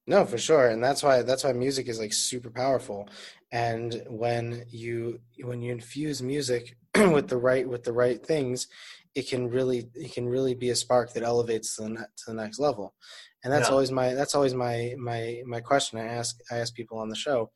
[0.06, 3.08] No, for sure, and that's why that's why music is like super powerful.
[3.52, 8.68] And when you when you infuse music with the right with the right things,
[9.14, 11.88] it can really it can really be a spark that elevates to the,
[12.18, 12.94] to the next level.
[13.42, 13.72] And that's Yeah.
[13.72, 17.16] always my that's always my my my question I ask I ask people on the
[17.16, 17.50] show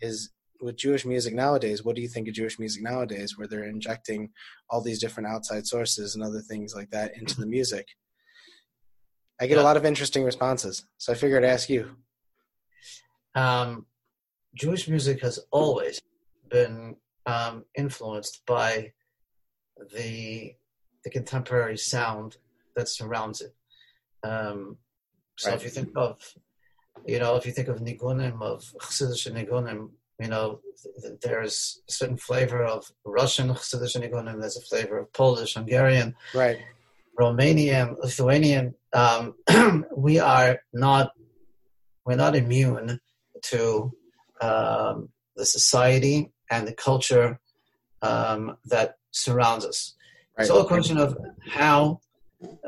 [0.00, 3.64] is with Jewish music nowadays, what do you think of Jewish music nowadays, where they're
[3.64, 4.30] injecting
[4.70, 7.86] all these different outside sources and other things like that into the music?
[9.42, 9.64] I get yeah.
[9.64, 11.96] a lot of interesting responses, so I figured I'd ask you.
[13.34, 13.86] Um,
[14.54, 16.00] Jewish music has always
[16.48, 16.94] been
[17.26, 18.92] um, influenced by
[19.92, 20.54] the
[21.02, 22.36] the contemporary sound
[22.76, 23.52] that surrounds it.
[24.22, 24.76] Um,
[25.36, 25.56] so right.
[25.56, 26.20] if you think of,
[27.04, 30.60] you know, if you think of nigunim of Chassidish nigunim, you know,
[31.02, 34.38] th- there's a certain flavor of Russian Chassidish nigunim.
[34.38, 36.60] There's a flavor of Polish, Hungarian, right,
[37.18, 38.76] Romanian, Lithuanian.
[38.92, 39.34] Um,
[39.96, 41.12] we are not
[42.04, 43.00] we're not immune
[43.42, 43.92] to
[44.40, 47.40] um, the society and the culture
[48.02, 49.94] um, that surrounds us.
[50.36, 50.42] Right.
[50.42, 51.16] It's all a question of
[51.48, 52.00] how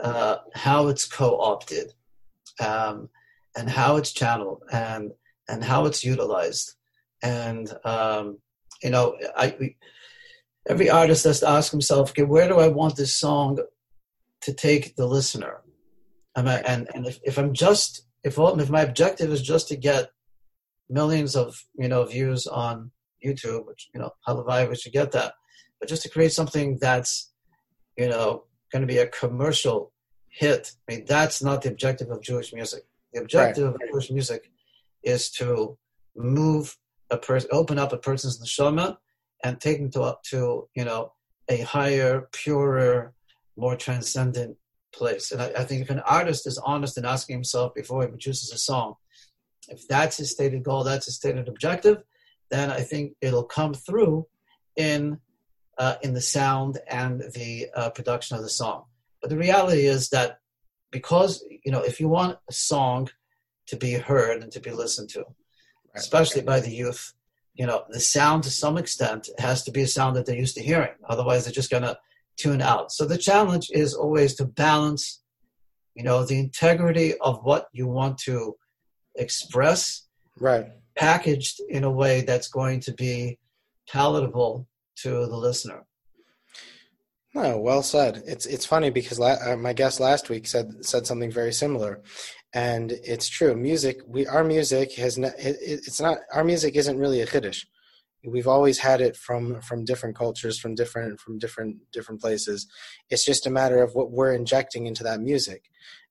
[0.01, 1.93] uh, how it's co-opted
[2.61, 3.09] um,
[3.57, 5.13] and how it's channeled and
[5.49, 6.75] and how it's utilized.
[7.23, 8.39] And um,
[8.83, 9.77] you know, I we,
[10.69, 13.59] every artist has to ask himself, okay, where do I want this song
[14.43, 15.64] to take the listener?
[16.37, 19.77] I, and and if, if I'm just if all, if my objective is just to
[19.77, 20.11] get
[20.89, 22.91] millions of you know views on
[23.25, 25.35] YouTube, which you know, halavai, we should get that,
[25.79, 27.33] but just to create something that's
[27.97, 29.93] you know going to be a commercial
[30.29, 30.73] hit.
[30.89, 32.85] I mean, that's not the objective of Jewish music.
[33.13, 33.75] The objective right.
[33.75, 34.51] of Jewish music
[35.05, 35.79] is to
[36.17, 36.77] move
[37.11, 38.97] a person, open up a person's neshama,
[39.45, 41.13] and take them to up to you know
[41.49, 43.13] a higher, purer,
[43.57, 44.57] more transcendent
[44.95, 45.33] place.
[45.33, 48.53] And I, I, think if an artist is honest in asking himself before he produces
[48.53, 48.95] a song,
[49.69, 52.03] if that's his stated goal, that's his stated objective,
[52.51, 54.27] then I think it'll come through
[54.77, 55.19] in
[55.79, 58.85] uh, in the sound and the uh, production of the song.
[59.21, 60.39] But the reality is that
[60.91, 63.09] because you know, if you want a song
[63.67, 65.27] to be heard and to be listened to, right.
[65.97, 67.15] especially by the youth,
[67.55, 70.57] you know, the sound to some extent has to be a sound that they're used
[70.57, 70.93] to hearing.
[71.09, 71.99] Otherwise, they're just going to
[72.37, 72.93] tune out.
[72.93, 75.23] So the challenge is always to balance,
[75.95, 78.57] you know, the integrity of what you want to
[79.17, 80.07] express,
[80.39, 80.67] right,
[80.97, 83.39] packaged in a way that's going to be
[83.89, 84.67] palatable
[84.97, 85.85] to the listener.
[87.35, 88.23] No, well said.
[88.27, 92.01] It's it's funny because la- uh, my guest last week said said something very similar,
[92.53, 93.57] and it's true.
[93.57, 97.65] Music, we our music has it, it's not our music isn't really a chiddush.
[98.27, 102.67] We've always had it from from different cultures, from different from different different places.
[103.11, 105.65] It's just a matter of what we're injecting into that music.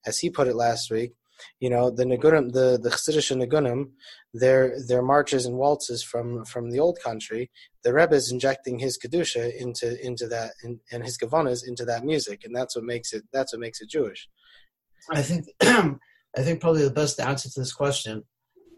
[0.05, 1.13] As he put it last week,
[1.59, 3.91] you know the Nagunim, the the Chassidish Nagunim,
[4.33, 7.51] their their marches and waltzes from from the old country.
[7.83, 12.03] The Rebbe is injecting his kedusha into into that and, and his kavanas into that
[12.03, 14.29] music, and that's what makes it that's what makes it Jewish.
[15.11, 18.23] I think I think probably the best answer to this question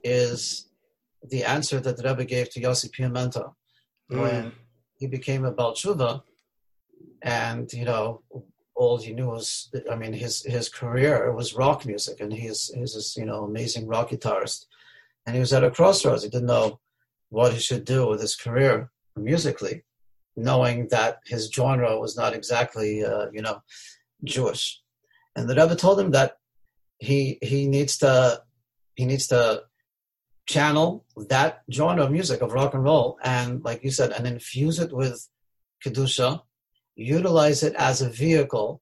[0.04, 0.70] is
[1.30, 3.54] the answer that the Rebbe gave to Yossi Piamenta
[4.12, 4.22] mm.
[4.22, 4.52] when
[4.98, 6.22] he became a Baal Teshuva,
[7.22, 8.22] and you know
[8.76, 12.94] all he knew was, I mean, his his career was rock music, and he's he's
[12.94, 14.66] this you know amazing rock guitarist,
[15.26, 16.24] and he was at a crossroads.
[16.24, 16.80] He didn't know
[17.30, 19.84] what he should do with his career musically,
[20.36, 23.62] knowing that his genre was not exactly uh, you know
[24.24, 24.82] Jewish,
[25.36, 26.38] and the Rebbe told him that
[27.00, 28.42] he he needs to
[28.96, 29.64] he needs to
[30.48, 34.80] channel that genre of music of rock and roll and like you said and infuse
[34.80, 35.28] it with
[35.84, 36.42] kedusha
[36.96, 38.82] utilize it as a vehicle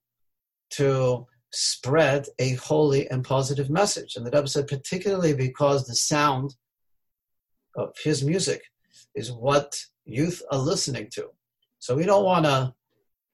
[0.70, 4.16] to spread a holy and positive message.
[4.16, 6.56] And the Rebbe said, particularly because the sound
[7.76, 8.62] of his music
[9.16, 11.30] is what youth are listening to.
[11.80, 12.74] So we don't want to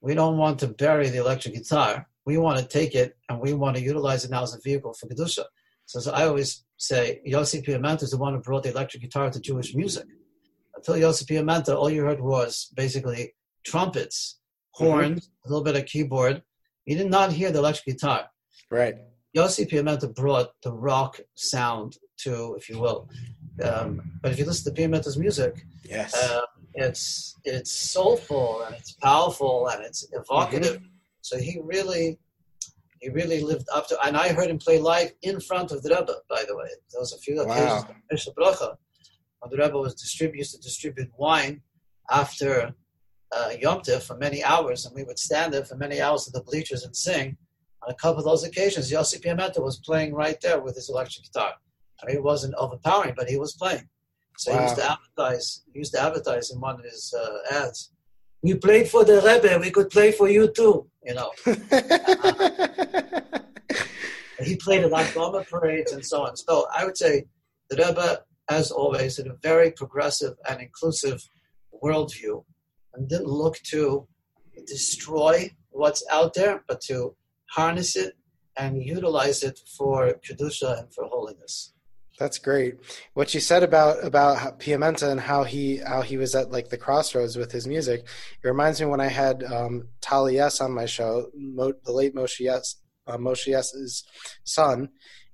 [0.01, 2.07] we don't want to bury the electric guitar.
[2.25, 4.93] We want to take it and we want to utilize it now as a vehicle
[4.93, 5.43] for kedusha.
[5.85, 9.29] So, so I always say Yossi Piamenta is the one who brought the electric guitar
[9.29, 10.05] to Jewish music.
[10.75, 14.39] Until Yossi Piamenta, all you heard was basically trumpets
[14.71, 15.47] horns, mm-hmm.
[15.47, 16.41] a little bit of keyboard.
[16.85, 18.29] You did not hear the electric guitar.
[18.71, 18.95] Right.
[19.35, 23.09] Yossi Piamenta brought the rock sound to, if you will.
[23.61, 26.41] Um, but if you listen to Piamenta's music, yes, uh,
[26.75, 30.77] it's it's soulful and it's powerful and it's evocative.
[30.77, 30.85] Mm-hmm.
[31.21, 32.19] So he really
[32.99, 33.97] he really lived up to.
[34.05, 36.13] And I heard him play live in front of the Rebbe.
[36.29, 37.85] By the way, there was a few occasions.
[37.85, 38.77] Wow.
[39.39, 41.61] When the Rebbe was distribute, used to distribute wine
[42.11, 42.73] after
[43.31, 46.33] uh, Yom Tif for many hours, and we would stand there for many hours at
[46.33, 47.37] the bleachers and sing.
[47.83, 51.25] On a couple of those occasions, Yossi Piamenta was playing right there with his electric
[51.25, 51.53] guitar.
[52.01, 53.87] I mean, he wasn't overpowering, but he was playing.
[54.37, 54.57] So wow.
[54.57, 55.61] he used to advertise.
[55.71, 57.93] He used to advertise in one of his uh, ads.
[58.41, 59.59] We played for the Rebbe.
[59.59, 60.87] We could play for you too.
[61.03, 61.31] You know.
[61.45, 63.21] uh,
[64.43, 66.37] he played at Lag B'Omer parades and so on.
[66.37, 67.25] So I would say
[67.69, 71.23] the Rebbe as always, had a very progressive and inclusive
[71.83, 72.43] worldview,
[72.95, 74.07] and didn't look to
[74.67, 77.15] destroy what's out there, but to
[77.51, 78.15] harness it
[78.57, 81.73] and utilize it for kedusha and for holiness.
[82.19, 82.75] That's great.
[83.13, 86.77] What you said about about Piamenta and how he how he was at like the
[86.77, 90.85] crossroads with his music, it reminds me when I had um, Tali Yess on my
[90.85, 92.75] show, Mo, the late Moshe Yess,
[93.07, 94.03] uh, Moshe Yess's
[94.43, 94.89] son,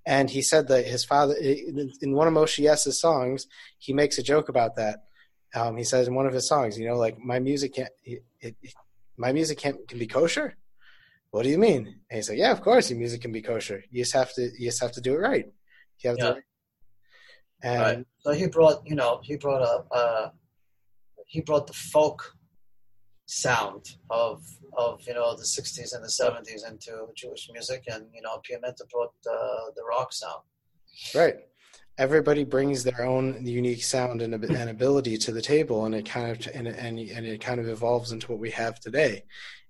[0.05, 3.47] and he said that his father in, in one of Moshe Yess's songs,
[3.79, 4.99] he makes a joke about that.
[5.55, 8.23] Um, he says in one of his songs, you know, like my music can't, it,
[8.41, 8.55] it,
[9.17, 10.55] my music can't can be kosher.
[11.31, 11.87] What do you mean?
[12.09, 13.83] And he's like, yeah, of course, your music can be kosher.
[13.89, 15.45] You just have to, you just have to do it right.
[16.01, 16.33] You have Yeah.
[16.33, 16.41] to.
[17.63, 18.05] And right.
[18.19, 20.29] So he brought, you know, he brought a, uh,
[21.27, 22.35] he brought the folk
[23.27, 24.43] sound of
[24.77, 28.89] of you know the '60s and the '70s into Jewish music, and you know, Piamenta
[28.91, 30.41] brought uh, the rock sound.
[31.13, 31.35] Right.
[31.97, 36.31] Everybody brings their own unique sound and, and ability to the table, and it kind
[36.31, 39.23] of and, and and it kind of evolves into what we have today.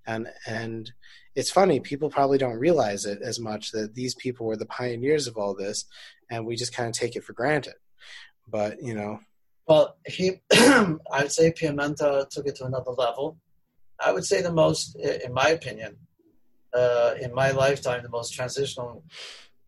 [0.08, 0.92] And and
[1.36, 5.28] it's funny, people probably don't realize it as much that these people were the pioneers
[5.28, 5.86] of all this,
[6.30, 7.76] and we just kind of take it for granted.
[8.48, 9.20] But you know,
[9.68, 13.38] Well, he, I'd say Piamenta took it to another level.
[14.00, 15.98] I would say the most, in my opinion,
[16.74, 19.04] uh, in my lifetime, the most transitional,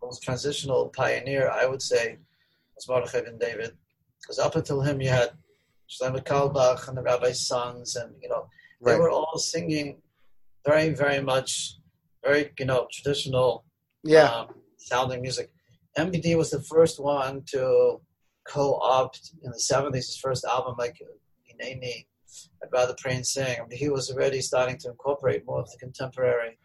[0.04, 2.18] most transitional pioneer, I would say,
[2.76, 3.72] was Mordechai ben David,
[4.22, 5.30] because up until him, you had
[5.90, 8.50] Shlomo Carlebach and the rabbi's sons, and you know,
[8.86, 9.00] they right?
[9.00, 10.02] were all singing
[10.66, 11.78] very, very much,
[12.24, 13.64] very you know, traditional
[14.04, 15.50] Yeah, um, sounding music.
[15.98, 18.00] MBD was the first one to
[18.48, 21.02] co-opt in the 70s, his first album, like
[21.50, 22.06] Hineni,
[22.64, 23.58] I'd Rather Pray and Sing.
[23.60, 26.58] I mean, he was already starting to incorporate more of the contemporary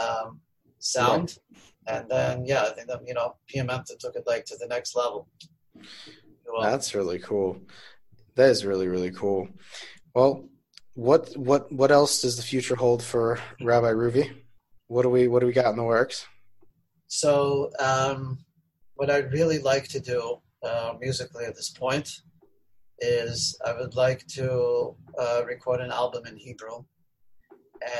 [0.00, 0.40] um,
[0.78, 1.38] sound.
[1.86, 4.94] And then, yeah, I think that, you know, Piamenta took it like to the next
[4.94, 5.28] level.
[6.46, 7.58] Well, that's really cool.
[8.34, 9.48] That is really really cool.
[10.14, 10.48] Well,
[10.94, 14.30] what what what else does the future hold for Rabbi Ruvi?
[14.88, 16.26] What do we what do we got in the works?
[17.06, 18.38] So, um,
[18.94, 22.08] what I'd really like to do uh, musically at this point
[22.98, 26.84] is I would like to uh, record an album in Hebrew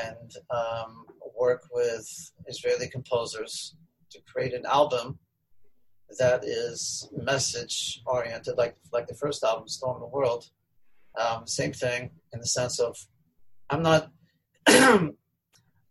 [0.07, 1.05] and um,
[1.37, 2.07] work with
[2.47, 3.75] Israeli composers
[4.11, 5.19] to create an album
[6.19, 10.45] that is message oriented, like like the first album, Storm the World.
[11.19, 12.95] Um, same thing in the sense of
[13.69, 14.11] I'm not.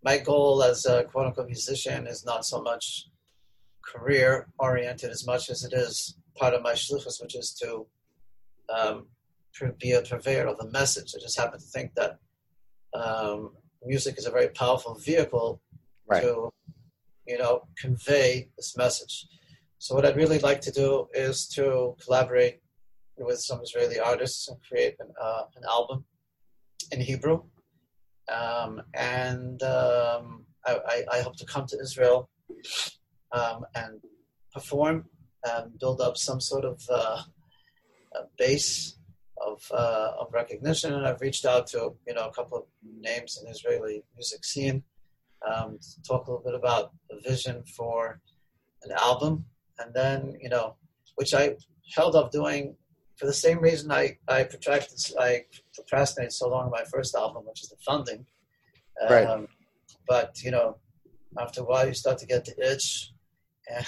[0.04, 3.08] my goal as a quote unquote musician is not so much
[3.84, 7.86] career oriented as much as it is part of my shlichus, which is to
[8.74, 9.06] um,
[9.78, 11.14] be a purveyor of the message.
[11.14, 12.18] I just happen to think that
[12.94, 13.52] um,
[13.84, 15.60] music is a very powerful vehicle
[16.06, 16.22] Right.
[16.22, 16.52] to,
[17.26, 19.26] you know, convey this message.
[19.78, 22.60] So what I'd really like to do is to collaborate
[23.16, 26.04] with some Israeli artists and create an, uh, an album
[26.90, 27.42] in Hebrew.
[28.30, 32.28] Um, and um, I, I, I hope to come to Israel
[33.32, 34.00] um, and
[34.52, 35.06] perform
[35.44, 37.22] and build up some sort of uh,
[38.38, 38.96] base
[39.44, 40.92] of, uh, of recognition.
[40.94, 42.64] And I've reached out to you know a couple of
[43.00, 44.82] names in the Israeli music scene
[45.46, 48.20] um, to talk a little bit about the vision for
[48.84, 49.46] an album,
[49.78, 50.76] and then you know
[51.16, 51.56] which I
[51.94, 52.76] held off doing
[53.16, 57.44] for the same reason I I protracted I procrastinated so long on my first album,
[57.46, 58.26] which is the funding.
[59.08, 59.26] Right.
[59.26, 59.48] Um,
[60.06, 60.76] but you know,
[61.38, 63.11] after a while, you start to get the itch,
[63.74, 63.86] and,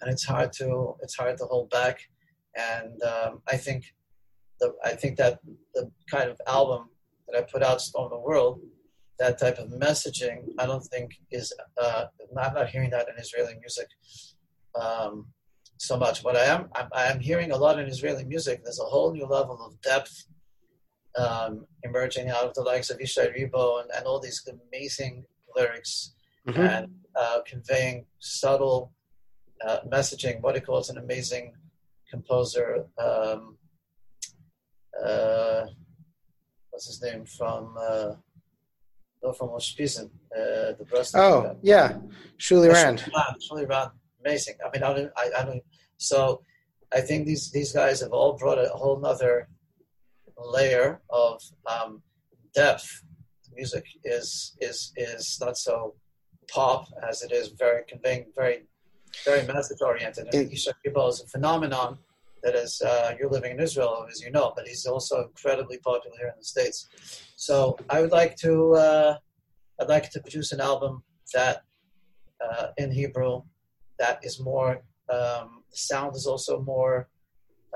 [0.00, 2.00] and it's hard to it's hard to hold back.
[2.56, 3.84] And um, I think
[4.60, 5.38] the I think that
[5.74, 6.88] the kind of album
[7.28, 8.60] that I put out, Storm the World,
[9.18, 12.04] that type of messaging, I don't think is uh,
[12.38, 13.88] I'm not hearing that in Israeli music
[14.80, 15.26] um,
[15.78, 16.22] so much.
[16.22, 18.62] But I am I'm, I am hearing a lot in Israeli music.
[18.62, 20.14] There's a whole new level of depth
[21.16, 25.24] um, emerging out of the likes of Ishai Ribo and, and all these amazing
[25.56, 26.14] lyrics
[26.46, 26.58] Mhm.
[26.58, 28.92] and uh, conveying subtle
[29.66, 30.40] uh, messaging.
[30.40, 31.54] What he calls an amazing
[32.10, 32.86] composer.
[32.98, 33.56] Um,
[35.02, 35.64] uh,
[36.70, 37.74] what's his name from?
[37.78, 38.14] Uh,
[39.22, 41.14] no, from Ushpizin, uh, the breast.
[41.16, 41.98] Oh yeah,
[42.38, 43.04] Shuli Rand.
[43.48, 43.90] Shuli Rand,
[44.24, 44.56] amazing.
[44.64, 45.62] I mean, I don't, I, I don't.
[45.96, 46.42] So,
[46.92, 49.48] I think these these guys have all brought a whole nother
[50.36, 52.02] layer of um,
[52.54, 53.04] depth.
[53.54, 55.94] Music is is is not so
[56.56, 58.58] pop as it is very conveying, very
[59.24, 60.24] very message oriented.
[60.26, 61.90] And It- Ishai is a phenomenon
[62.42, 66.16] that is uh, you're living in Israel, as you know, but he's also incredibly popular
[66.20, 66.78] here in the states.
[67.36, 67.54] So
[67.94, 68.52] I would like to
[68.86, 69.12] uh,
[69.80, 70.92] I'd like to produce an album
[71.36, 71.56] that
[72.44, 73.34] uh, in Hebrew
[74.00, 74.70] that is more
[75.16, 76.96] um, the sound is also more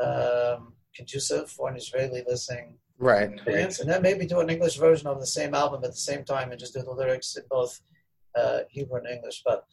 [0.06, 0.60] um,
[0.98, 2.66] conducive for an Israeli listening
[2.98, 3.30] Right.
[3.34, 6.24] experience, and then maybe do an English version of the same album at the same
[6.24, 7.72] time and just do the lyrics in both
[8.36, 9.42] uh, Hebrew and English.
[9.44, 9.64] But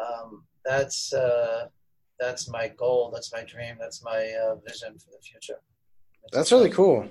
[0.00, 1.66] um, that's uh,
[2.18, 3.10] that's my goal.
[3.12, 3.76] That's my dream.
[3.78, 5.60] That's my uh, vision for the future.
[6.32, 7.08] That's really cool.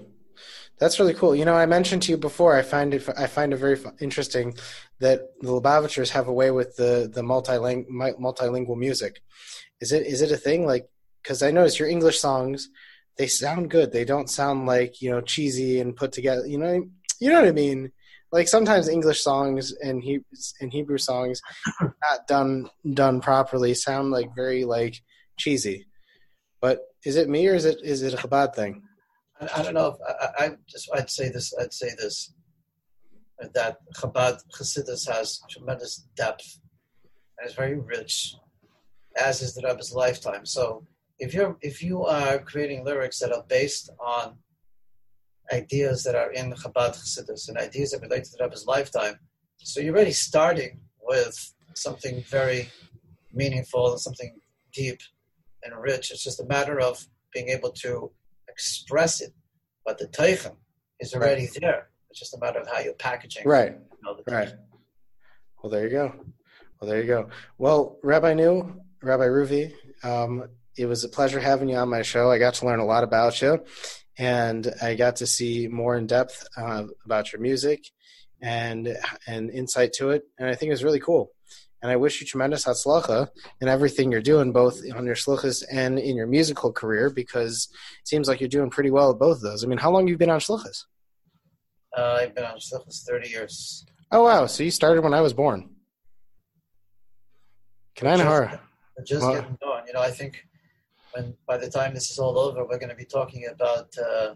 [0.80, 1.36] That's really cool.
[1.36, 2.56] You know, I mentioned to you before.
[2.56, 3.08] I find it.
[3.18, 4.56] I find it very interesting
[5.00, 9.22] that the Lubavitchers have a way with the the multiling- multilingual music.
[9.80, 10.66] Is it is it a thing?
[10.66, 10.90] Like,
[11.22, 12.70] because I notice your English songs,
[13.18, 13.92] they sound good.
[13.92, 16.48] They don't sound like you know cheesy and put together.
[16.48, 16.88] You know,
[17.20, 17.92] you know what I mean.
[18.32, 20.20] Like sometimes English songs and he
[20.62, 21.42] and Hebrew songs,
[21.82, 24.96] not done done properly, sound like very like
[25.38, 25.86] cheesy.
[26.62, 28.84] But is it me or is it is it a Chabad thing?
[29.40, 29.88] I, I don't know.
[29.88, 31.54] If, I, I I just I'd say this.
[31.60, 32.34] I'd say this
[33.54, 36.60] that Chabad Chassidus has tremendous depth
[37.38, 38.36] and is very rich,
[39.18, 40.46] as is the Rebbe's lifetime.
[40.46, 40.86] So
[41.20, 44.38] if you're if you are creating lyrics that are based on
[45.52, 49.16] ideas that are in Chabad Chassidus and ideas that relate to the Rebbe's lifetime,
[49.58, 52.70] so you're already starting with something very
[53.34, 54.40] meaningful and something
[54.74, 55.00] deep
[55.64, 56.12] and rich.
[56.12, 58.12] It's just a matter of being able to
[58.48, 59.34] express it,
[59.86, 60.56] but the teichen
[61.00, 61.90] is already there.
[62.10, 63.48] It's just a matter of how you're packaging.
[63.48, 63.72] Right.
[63.72, 64.54] you know, the Right.
[65.62, 66.14] Well, there you go.
[66.80, 67.30] Well, there you go.
[67.58, 69.74] Well, Rabbi New, Rabbi Ruvi,
[70.04, 70.48] um,
[70.78, 72.32] it was a pleasure having you on my show.
[72.32, 73.64] I got to learn a lot about you,
[74.18, 77.86] and I got to see more in depth uh, about your music
[78.42, 78.98] and
[79.28, 80.24] and insight to it.
[80.40, 81.32] And I think it was really cool.
[81.84, 85.98] And I wish you tremendous hatzlacha in everything you're doing, both on your shlichus and
[85.98, 87.70] in your musical career, because
[88.02, 89.64] it seems like you're doing pretty well at both of those.
[89.64, 90.84] I mean, how long have you been on shlichus?
[91.98, 93.86] Uh, I've been on Shlichus 30 years.
[94.12, 94.46] Oh wow!
[94.46, 95.72] So you started when I was born.
[97.96, 98.62] Can I Just- Hara?
[98.98, 99.88] We're just Well- getting going.
[99.88, 100.46] You know, I think
[101.14, 104.34] when by the time this is all over, we're going to be talking about uh,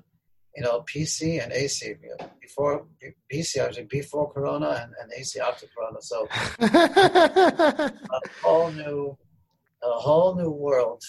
[0.56, 1.96] you know PC and AC.
[2.42, 2.86] Before
[3.32, 6.02] BC, actually before Corona, and, and AC after Corona.
[6.02, 6.28] So
[6.60, 9.18] a whole new,
[9.84, 11.02] a whole new world.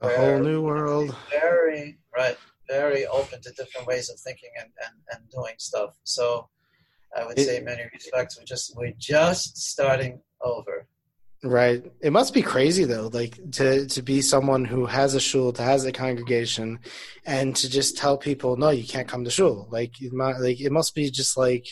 [0.00, 1.14] A whole new world.
[1.30, 2.36] Very right,
[2.68, 5.90] very open to different ways of thinking and, and, and doing stuff.
[6.04, 6.48] So
[7.16, 10.86] I would It- say, in many respects, we're just we're just starting over.
[11.44, 11.84] Right.
[12.00, 15.62] It must be crazy though, like to to be someone who has a shul, to
[15.62, 16.78] has a congregation,
[17.26, 19.68] and to just tell people, no, you can't come to shul.
[19.70, 21.66] Like, it mu- like it must be just like,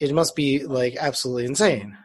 [0.00, 1.96] it must be like absolutely insane.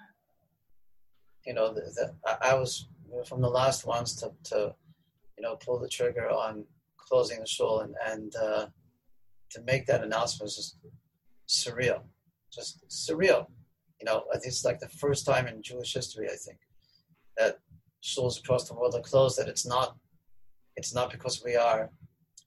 [1.46, 2.88] you know, the, the, I I was
[3.26, 4.76] from the last ones to, to,
[5.38, 6.66] you know, pull the trigger on
[6.98, 8.68] closing the shul and, and uh,
[9.52, 10.78] to make that announcement was just
[11.48, 12.04] surreal,
[12.54, 13.48] just surreal.
[14.00, 16.60] You know, I think it's like the first time in Jewish history, I think,
[17.40, 17.58] that
[18.04, 19.40] shuls across the world are closed.
[19.40, 19.96] That it's not,
[20.76, 21.90] it's not because we are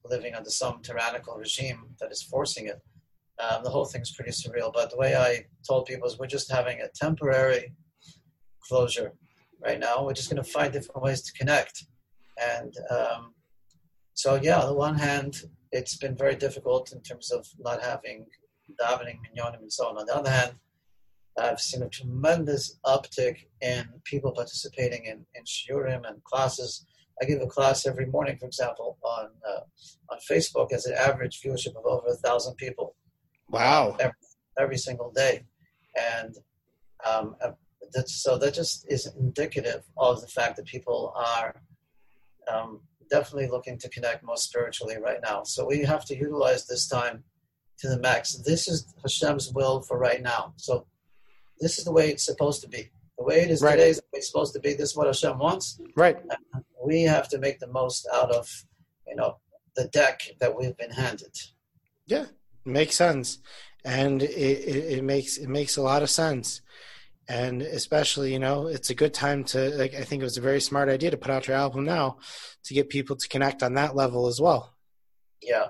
[0.05, 2.81] living under some tyrannical regime that is forcing it.
[3.43, 4.73] Um, the whole thing's pretty surreal.
[4.73, 7.73] But the way I told people is, we're just having a temporary
[8.69, 9.13] closure
[9.65, 10.05] right now.
[10.05, 11.87] We're just going to find different ways to connect.
[12.41, 13.35] And um,
[14.15, 18.27] so, yeah, on the one hand, it's been very difficult in terms of not having
[18.81, 19.99] davening, minyanim, and so on.
[19.99, 20.53] On the other hand,
[21.39, 26.87] I've seen a tremendous uptick in people participating in, in shiurim and classes.
[27.21, 29.61] I give a class every morning, for example, on uh,
[30.11, 32.97] on Facebook as an average viewership of over a thousand people
[33.49, 33.97] Wow.
[34.01, 34.17] every,
[34.59, 35.45] every single day,
[35.97, 36.35] and
[37.09, 37.53] um, uh,
[37.93, 41.61] that's, so that just is indicative of the fact that people are
[42.53, 42.81] um,
[43.11, 45.43] definitely looking to connect more spiritually right now.
[45.45, 47.25] So we have to utilize this time
[47.79, 48.35] to the max.
[48.37, 50.55] This is Hashem's will for right now.
[50.57, 50.87] So
[51.61, 52.91] this is the way it's supposed to be.
[53.19, 53.73] The way it is Right.
[53.73, 54.75] today is the way it's supposed to be.
[54.75, 55.81] This is what Hashem wants.
[55.97, 56.17] Right.
[56.85, 58.49] We have to make the most out of,
[59.07, 59.39] you know,
[59.77, 61.35] the deck that we've been handed.
[62.07, 62.27] Yeah,
[62.65, 63.39] makes sense
[63.85, 66.61] and it, it, it makes it makes a lot of sense
[67.29, 70.41] and especially you know it's a good time to like i think it was a
[70.41, 72.17] very smart idea to put out your album now
[72.63, 74.77] to get people to connect on that level as well
[75.43, 75.67] Yeah,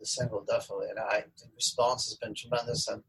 [0.00, 3.02] the single definitely, and I the response has been tremendous, and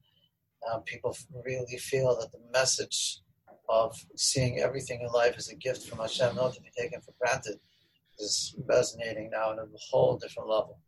[0.70, 3.20] uh, people really feel that the message
[3.70, 7.14] of seeing everything in life as a gift from Hashem, not to be taken for
[7.20, 7.60] granted,
[8.20, 10.80] is resonating now on a whole different level.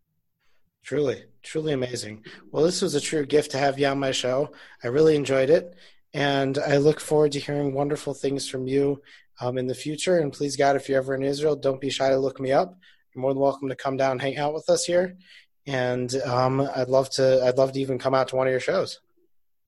[0.84, 2.24] truly truly amazing.
[2.52, 4.52] Well this was a true gift to have you on my show.
[4.84, 5.76] I really enjoyed it
[6.14, 9.02] and i look forward to hearing wonderful things from you
[9.42, 10.20] um, in the future.
[10.20, 12.78] And please god if you're ever in israel don't be shy to look me up.
[13.14, 15.18] You're more than welcome to come down and hang out with us here.
[15.66, 18.62] And um, i'd love to i'd love to even come out to one of your
[18.62, 19.02] shows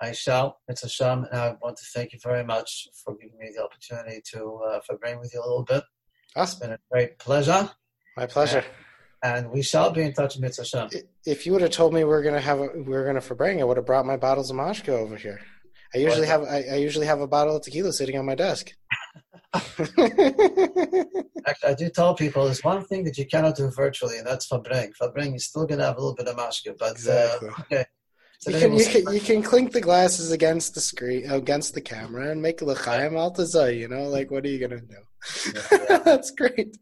[0.01, 0.59] I shall.
[0.67, 4.21] It's Hashem, and I want to thank you very much for giving me the opportunity
[4.31, 5.83] to uh, for being with you a little bit.
[6.27, 7.69] It's awesome been a great pleasure.
[8.15, 8.63] my pleasure
[9.23, 10.89] and we shall be in touch with Hashem.
[11.25, 13.61] If you would have told me we are gonna have a, we are gonna Farbrengen,
[13.61, 15.39] I would have brought my bottles of Mashke over here.
[15.93, 18.71] I usually have I, I, usually have a bottle of tequila sitting on my desk.
[19.53, 20.05] Actually,
[21.67, 24.47] I do tell people there's one thing that you cannot do virtually, and that's.
[24.47, 27.49] Farbrengen, you're still gonna have a little bit of Mashke, but uh, exactly.
[27.49, 27.85] uh, okay.
[28.47, 32.31] You can, you, can, you can clink the glasses against the screen, against the camera,
[32.31, 33.77] and make l'chaim altazah.
[33.77, 34.95] You know, like what are you gonna do?
[36.05, 36.77] That's great.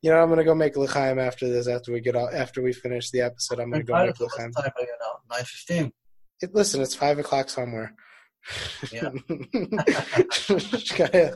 [0.00, 1.68] You know, I'm gonna go make l'chaim after this.
[1.68, 4.52] After we get all, after we finish the episode, I'm gonna go make l'chaim.
[4.52, 5.92] Time, you know, nine fifteen.
[6.40, 7.94] It, listen, it's five o'clock somewhere.
[8.90, 9.10] Yeah.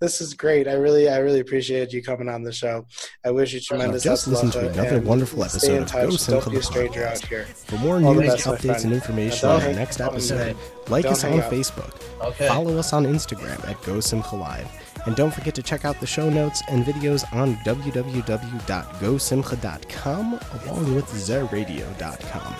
[0.00, 0.66] this is great.
[0.66, 2.86] I really, I really appreciate you coming on the show.
[3.24, 4.24] I wish you tremendous success.
[4.24, 7.44] just listen to another wonderful episode of Go Simcha the stranger out here.
[7.44, 10.56] For more news, best, updates, and information on the next episode,
[10.88, 12.48] like us on Facebook, okay.
[12.48, 14.68] follow us on Instagram at Go Simcha Live,
[15.06, 21.06] and don't forget to check out the show notes and videos on www.gosimcha.com along with
[21.06, 22.54] zeradio.com.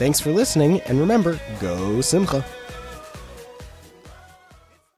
[0.00, 2.42] Thanks for listening, and remember, Go Simcha!